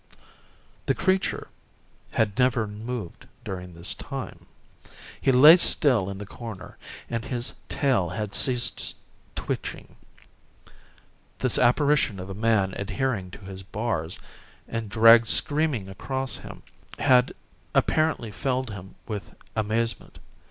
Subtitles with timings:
[0.87, 1.47] The creature
[2.13, 4.47] had never moved during this time.
[5.21, 8.97] He lay still in the corner, and his tail had ceased
[9.37, 9.95] switching.
[11.37, 14.17] This apparition of a man adhering to his bars
[14.67, 16.63] and dragged screaming across him
[16.97, 17.35] had
[17.75, 20.17] apparently filled him with amazement.